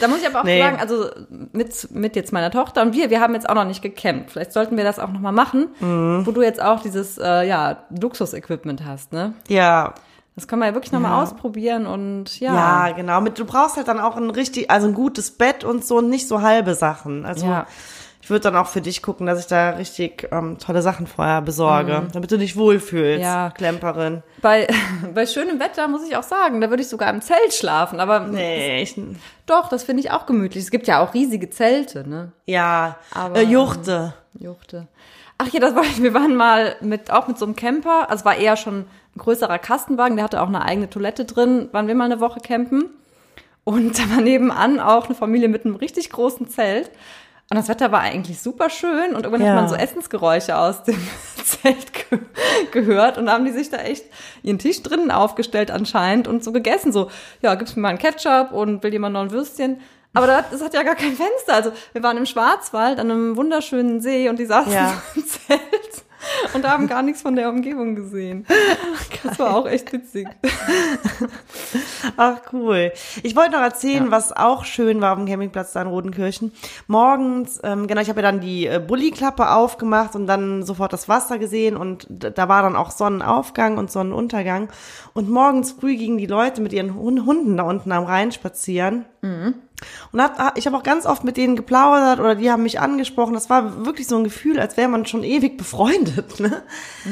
[0.00, 0.60] Da muss ich aber auch Nee.
[0.60, 1.08] sagen, also
[1.52, 4.30] mit, mit jetzt meiner Tochter und wir, wir haben jetzt auch noch nicht gecampt.
[4.30, 6.22] Vielleicht sollten wir das auch noch mal machen, Mhm.
[6.26, 9.32] wo du jetzt auch dieses äh, ja, Luxus-Equipment hast, ne?
[9.48, 9.94] Ja,
[10.36, 12.88] Das können wir ja wirklich noch mal ausprobieren und ja.
[12.88, 13.20] Ja, genau.
[13.22, 16.08] Mit, du brauchst halt dann auch ein richtig, also ein gutes Bett und so und
[16.10, 17.24] nicht so halbe Sachen.
[17.24, 17.66] Also Ja.
[18.30, 21.42] Ich würde dann auch für dich gucken, dass ich da richtig ähm, tolle Sachen vorher
[21.42, 23.24] besorge, damit du dich wohlfühlst, Mhm.
[23.24, 23.50] Ja.
[23.50, 24.22] Klemperin.
[24.40, 24.68] Bei,
[25.14, 27.98] bei schönem Wetter muss ich auch sagen, da würde ich sogar im Zelt schlafen.
[27.98, 28.94] Aber Nee, ich,
[29.46, 30.62] doch, das finde ich auch gemütlich.
[30.62, 32.30] Es gibt ja auch riesige Zelte, ne?
[32.46, 34.14] ja, Aber- äh, Juchte.
[34.38, 34.86] Juchte.
[35.38, 38.36] Ach ja, das war, wir waren mal mit, auch mit so einem Camper, also war
[38.36, 38.80] eher schon
[39.16, 42.38] ein größerer Kastenwagen, der hatte auch eine eigene Toilette drin, waren wir mal eine Woche
[42.38, 42.90] campen.
[43.64, 46.92] Und da war nebenan auch eine Familie mit einem richtig großen Zelt.
[47.52, 49.48] Und das Wetter war eigentlich super schön und irgendwann Ja.
[49.54, 50.96] hat man so Essensgeräusche aus dem
[51.44, 52.18] Zelt ge
[52.70, 54.04] gehört und haben die sich da echt
[54.44, 56.92] ihren Tisch drinnen aufgestellt anscheinend und so gegessen.
[56.92, 57.10] So,
[57.42, 59.80] ja, gib's mir mal einen Ketchup und will jemand noch ein Würstchen?
[60.14, 61.54] Aber das, hat ja gar kein Fenster.
[61.54, 65.02] Also wir waren im Schwarzwald an einem wunderschönen See und die saßen Ja.
[65.14, 66.04] so im Zelt
[66.54, 68.46] und haben gar nichts von der Umgebung gesehen.
[69.22, 70.28] Das war auch echt witzig.
[72.16, 72.92] Ach cool.
[73.22, 76.52] Ich wollte noch erzählen, was auch schön war auf dem Campingplatz da in Rodenkirchen.
[76.86, 81.08] Morgens, ähm, genau, ich habe ja dann die äh, Bulli-Klappe aufgemacht und dann sofort das
[81.08, 84.68] Wasser gesehen und da war dann auch Sonnenaufgang und Sonnenuntergang.
[85.14, 89.04] Und morgens früh gingen die Leute mit ihren Hun- Hunden da unten am Rhein spazieren.
[90.12, 93.34] Und hab, ich habe auch ganz oft mit denen geplaudert oder die haben mich angesprochen.
[93.34, 96.62] Das war wirklich so ein Gefühl, als wäre man schon ewig befreundet, ne?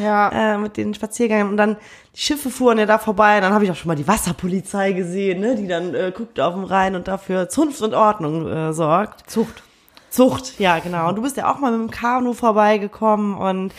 [0.00, 0.54] Ja.
[0.54, 1.48] Äh, mit den Spaziergängen.
[1.48, 1.76] Und dann
[2.14, 3.37] die Schiffe fuhren ja da vorbei.
[3.37, 5.57] Und dann habe ich auch schon mal die Wasserpolizei gesehen, ne?
[5.57, 9.31] Die dann äh, guckt auf dem Rhein und dafür Zunft und Ordnung äh, sorgt.
[9.31, 9.62] Zucht.
[10.11, 11.09] Zucht, ja, genau.
[11.09, 13.75] Und du bist ja auch mal mit dem Kanu vorbeigekommen und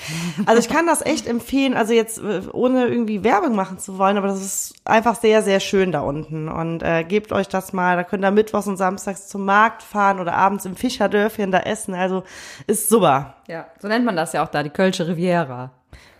[0.45, 4.15] also ich kann das echt empfehlen, also jetzt äh, ohne irgendwie Werbung machen zu wollen,
[4.15, 7.95] aber das ist einfach sehr, sehr schön da unten und äh, gebt euch das mal,
[7.95, 11.95] da könnt ihr mittwochs und samstags zum Markt fahren oder abends im Fischerdörfchen da essen,
[11.95, 12.23] also
[12.67, 13.33] ist super.
[13.47, 15.71] Ja, so nennt man das ja auch da, die Kölsche Riviera.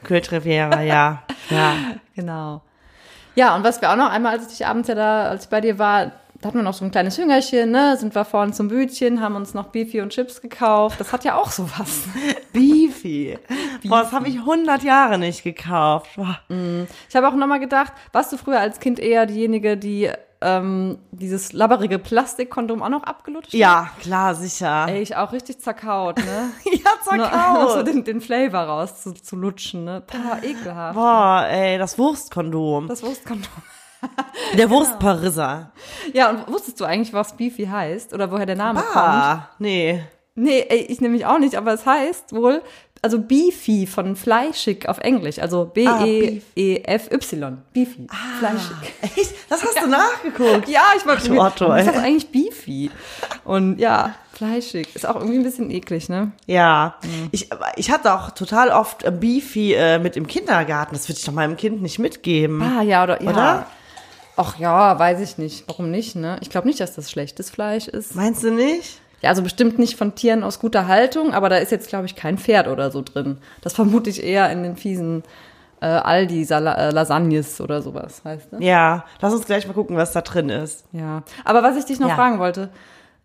[0.03, 1.73] Kölsch Riviera, ja, ja.
[2.15, 2.61] Genau.
[3.35, 5.61] Ja, und was wir auch noch einmal, als ich abends ja da, als ich bei
[5.61, 7.97] dir war, da hatten wir noch so ein kleines Hüngerchen, ne?
[7.97, 10.99] Sind wir vorne zum Bütchen, haben uns noch Beefy und Chips gekauft.
[10.99, 12.03] Das hat ja auch sowas.
[12.53, 13.37] Beefy.
[13.85, 16.11] Boah, das habe ich 100 Jahre nicht gekauft.
[16.15, 16.39] Boah.
[17.09, 20.09] Ich habe auch nochmal gedacht, warst du früher als Kind eher diejenige, die
[20.41, 23.53] ähm, dieses labberige Plastikkondom auch noch abgelutscht hat?
[23.59, 24.85] Ja, klar, sicher.
[24.87, 26.51] Ey, ich auch richtig zerkaut, ne?
[26.71, 27.87] ja, Nur- Noch so zerkaut.
[27.87, 30.01] den, den Flavor raus zu, zu lutschen, ne?
[30.07, 30.95] Boah, ekelhaft.
[30.95, 32.87] Boah, ey, das Wurstkondom.
[32.87, 33.49] Das Wurstkondom.
[34.57, 35.71] Der Wurstparisser.
[36.13, 38.13] Ja, und wusstest du eigentlich, was Beefy heißt?
[38.13, 38.95] Oder woher der Name kommt?
[38.95, 40.03] Ah, nee.
[40.35, 42.61] Nee, ich nämlich auch nicht, aber es heißt wohl,
[43.01, 47.57] also Beefy von fleischig auf Englisch, also Ah, B-E-E-F-Y.
[47.73, 48.07] Beefy.
[48.39, 48.75] Fleischig.
[49.01, 49.33] Echt?
[49.49, 50.67] Das hast du nachgeguckt?
[50.69, 52.91] Ja, ich wollte du Otto, ist das eigentlich Beefy?
[53.43, 54.95] Und ja, fleischig.
[54.95, 56.31] Ist auch irgendwie ein bisschen eklig, ne?
[56.45, 56.95] Ja.
[57.03, 57.29] Mhm.
[57.31, 60.93] Ich, ich hatte auch total oft Beefy äh, mit im Kindergarten.
[60.95, 62.61] Das würde ich doch meinem Kind nicht mitgeben.
[62.61, 63.29] Ah, ja, oder, ja.
[63.29, 63.65] Oder?
[64.41, 65.65] Ach ja, weiß ich nicht.
[65.67, 66.37] Warum nicht, ne?
[66.39, 68.15] Ich glaube nicht, dass das schlechtes Fleisch ist.
[68.15, 69.01] Meinst du nicht?
[69.21, 72.15] Ja, also bestimmt nicht von Tieren aus guter Haltung, aber da ist jetzt, glaube ich,
[72.15, 73.39] kein Pferd oder so drin.
[73.61, 75.23] Das vermute ich eher in den fiesen
[75.81, 78.65] äh, Aldi Sala äh, Lasagnes oder sowas, heißt ne?
[78.65, 79.03] Ja.
[79.19, 80.85] Lass uns gleich mal gucken, was da drin ist.
[80.93, 81.23] Ja.
[81.43, 82.15] Aber was ich dich noch Ja.
[82.15, 82.69] fragen wollte,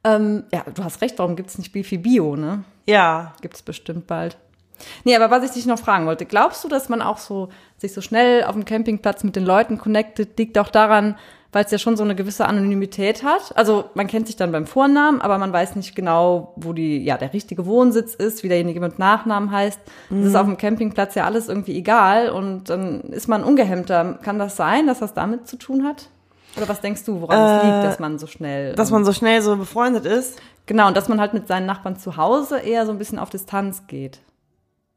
[0.02, 2.64] ähm, ja, du hast recht, warum gibt's nicht Beefy Bio, ne?
[2.86, 3.34] Ja.
[3.40, 4.36] Gibt's bestimmt bald.
[5.04, 7.92] Nee, aber was ich dich noch fragen wollte, glaubst du, dass man auch so sich
[7.92, 11.16] so schnell auf dem Campingplatz mit den Leuten connectet, liegt auch daran,
[11.54, 13.56] weil es ja schon so eine gewisse Anonymität hat.
[13.56, 17.16] Also man kennt sich dann beim Vornamen, aber man weiß nicht genau, wo die, ja,
[17.16, 19.78] der richtige Wohnsitz ist, wie derjenige mit Nachnamen heißt.
[20.10, 24.18] Das ist auf dem Campingplatz ja alles irgendwie egal und dann ist man ungehemmter.
[24.22, 26.08] Kann das sein, dass das damit zu tun hat?
[26.56, 28.74] Oder was denkst du, woran es liegt, dass man so schnell.
[28.74, 30.40] Dass man so schnell so befreundet ist.
[30.66, 33.30] genau, und dass man halt mit seinen Nachbarn zu Hause eher so ein bisschen auf
[33.30, 34.20] Distanz geht.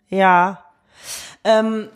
[0.09, 0.63] Ja.
[1.43, 1.89] Ähm,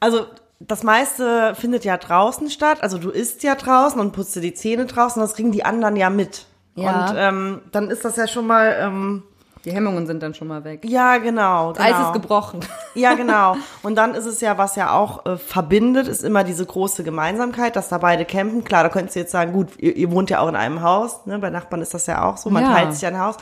[0.00, 0.26] also
[0.60, 2.82] das meiste findet ja draußen statt.
[2.82, 5.20] Also du isst ja draußen und putzt dir die Zähne draußen.
[5.20, 6.46] Das kriegen die anderen ja mit.
[6.74, 7.06] Ja.
[7.10, 8.76] Und ähm, dann ist das ja schon mal.
[8.80, 9.22] Ähm,
[9.64, 10.84] Die Hemmungen sind dann schon mal weg.
[10.84, 11.72] ja, genau.
[11.72, 12.06] Das Eis genau.
[12.08, 12.60] ist gebrochen.
[12.94, 13.56] Ja, genau.
[13.82, 17.74] Und dann ist es ja, was ja auch äh, verbindet, ist immer diese große Gemeinsamkeit,
[17.76, 18.62] dass da beide campen.
[18.64, 21.26] Klar, da könntest du jetzt sagen, gut, ihr, ihr wohnt ja auch in einem Haus,
[21.26, 21.38] ne?
[21.40, 22.72] Bei Nachbarn ist das ja auch so, man Ja.
[22.74, 23.36] teilt sich ein Haus.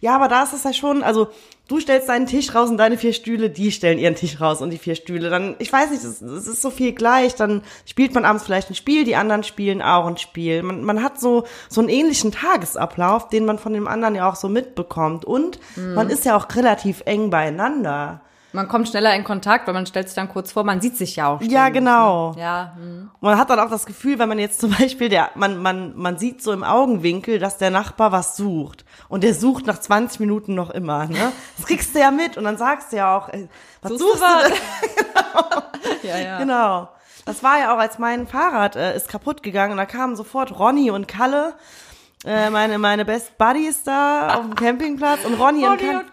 [0.00, 1.28] Ja, aber da ist es ja schon, also
[1.68, 4.70] du stellst deinen Tisch raus und deine vier Stühle, die stellen ihren Tisch raus und
[4.70, 5.30] die vier Stühle.
[5.30, 7.34] Dann, ich weiß nicht, es es ist so viel gleich.
[7.34, 10.62] Dann spielt man abends vielleicht ein Spiel, die anderen spielen auch ein Spiel.
[10.62, 14.36] Man, man hat so, so einen ähnlichen Tagesablauf, den man von dem anderen ja auch
[14.36, 15.24] so mitbekommt.
[15.24, 15.94] Und Mhm.
[15.94, 18.20] man ist ja auch relativ eng beieinander.
[18.52, 21.16] Man kommt schneller in Kontakt, weil man stellt sich dann kurz vor, man sieht sich
[21.16, 21.40] ja auch.
[21.40, 22.32] Ja, ständig, genau.
[22.32, 22.40] Ne?
[22.40, 23.10] Ja, hm.
[23.20, 26.18] Man hat dann auch das Gefühl, wenn man jetzt zum Beispiel, der, man, man, man
[26.18, 28.84] sieht so im Augenwinkel, dass der Nachbar was sucht.
[29.08, 31.32] Und der sucht nach 20 Minuten noch immer, ne?
[31.56, 33.48] Das kriegst du ja mit und dann sagst du ja auch, ey,
[33.80, 34.60] was Suchst suchst, du denn?
[36.10, 36.38] ja, ja.
[36.38, 36.88] Genau.
[37.24, 40.58] Das war ja auch, als mein Fahrrad äh, ist kaputt gegangen und da kamen sofort
[40.58, 41.54] Ronny und Kalle
[42.24, 46.04] Äh, meine, meine Best Buddies da auf dem Campingplatz und Ronny, und, Kalle.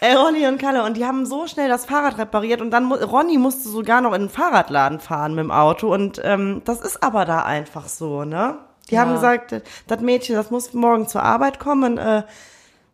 [0.00, 0.82] Äh, Ronny und Kalle.
[0.82, 4.22] Und die haben so schnell das Fahrrad repariert und dann Ronny musste sogar noch in
[4.22, 5.92] den Fahrradladen fahren mit dem Auto.
[5.92, 8.56] Und ähm, das ist aber da einfach so, ne?
[8.88, 9.02] Die Ja.
[9.02, 11.98] haben gesagt, das Mädchen, das muss morgen zur Arbeit kommen.
[11.98, 12.22] Äh,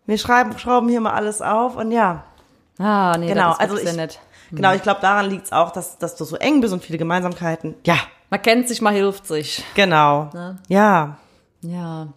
[0.07, 2.25] wir schreiben, schrauben hier mal alles auf und ja.
[2.79, 4.19] Ah, nee, Genau, das ist also ich, nett.
[4.51, 6.99] genau, ich glaube, daran liegt es auch, dass, dass du so eng bist und viele
[6.99, 7.77] Gemeinsamkeiten.
[7.87, 7.99] Ja,
[8.31, 9.63] Man kennt sich, man hilft sich.
[9.75, 10.31] genau.
[10.33, 10.59] Ne?
[10.69, 11.19] Ja.
[11.61, 12.09] Ja.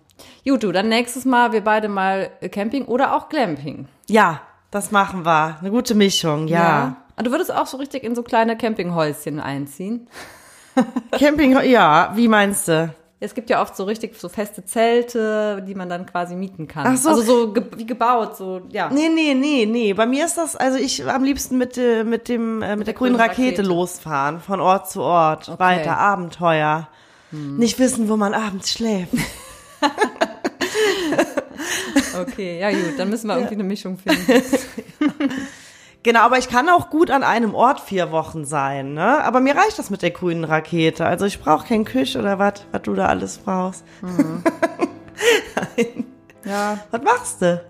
[0.47, 3.87] Gut, du, dann nächstes Mal wir beide mal Camping oder auch Glamping.
[4.07, 5.57] Ja, das machen wir.
[5.59, 6.95] Eine gute Mischung, ja.
[7.15, 10.07] Ah, Du würdest auch so richtig in so kleine Campinghäuschen einziehen.
[11.17, 12.93] Camping, ja, wie meinst du?
[13.21, 16.85] Es gibt ja oft so richtig so feste Zelte, die man dann quasi mieten kann.
[16.85, 17.09] Ach so.
[17.09, 18.89] Also so ge wie gebaut, so, ja.
[18.89, 19.93] Nee, nee, nee, nee.
[19.93, 22.93] Bei mir ist das, also ich am liebsten mit, äh, mit dem, äh, mit der
[22.93, 23.61] grünen Rakete, Rakete.
[23.61, 26.87] losfahren, von Ort zu Ort, weiter, Abenteuer.
[27.31, 29.13] Nicht wissen, wo man abends schläft.
[32.19, 34.43] Okay, ja gut, dann müssen wir irgendwie eine Mischung finden.
[36.03, 39.23] Genau, aber ich kann auch gut an einem Ort vier Wochen sein, ne?
[39.23, 41.03] Aber mir reicht das mit der grünen Rakete.
[41.03, 43.83] Also ich brauche keinen Küche oder was, was du da alles brauchst.
[46.45, 46.77] Ja.
[46.91, 47.61] Was machst du?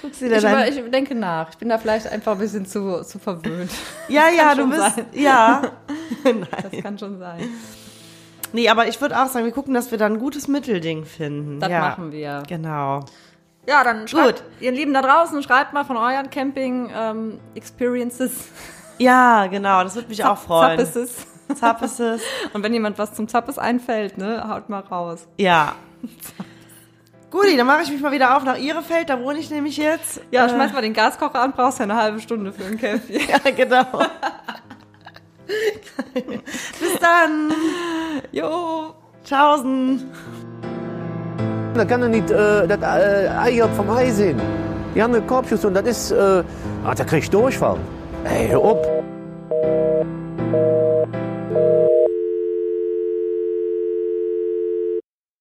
[0.00, 0.54] Guckst du dir Ich, dein...
[0.54, 1.50] über, ich denke nach.
[1.50, 3.72] Ich bin da vielleicht einfach ein bisschen zu, zu verwöhnt.
[4.08, 5.06] Ja, ja, du bist, sein.
[5.12, 5.62] ja.
[6.62, 7.40] Das kann schon sein.
[8.52, 11.60] Nee, aber ich würde auch sagen, wir gucken, dass wir da ein gutes Mittelding finden.
[11.60, 11.80] Das ja.
[11.80, 12.42] machen wir.
[12.48, 13.04] Genau.
[13.68, 14.42] Ja, dann schreibt, Gut.
[14.60, 18.48] ihr Lieben da draußen, schreibt mal von euren Camping-Experiences.
[18.98, 20.78] Ja, genau, das würde mich auch freuen.
[20.78, 21.26] Zappeses.
[21.54, 22.22] Zappeses.
[22.54, 25.28] Und wenn jemand was zum Zappes einfällt, ne, haut mal raus.
[25.36, 25.74] Ja.
[27.30, 30.22] Guti, dann mache ich mich mal wieder auf nach Ihrefeld, da wohne ich nämlich jetzt.
[30.30, 33.18] Ja, äh, schmeiß mal den Gaskocher an, brauchst ja eine halbe Stunde für einen Kaffee.
[33.28, 33.84] Ja, genau.
[36.14, 37.52] Bis dann.
[38.32, 38.94] Jo.
[39.24, 40.10] Tschaußen.
[41.74, 44.40] Da kann er nicht äh, das äh, Eier vom Ei sehen.
[44.94, 46.10] Die haben einen Korbschuss und das ist.
[46.12, 46.42] Äh,
[46.84, 47.78] ah, da krieg ich Durchfall.
[48.24, 48.78] Ey, hör auf.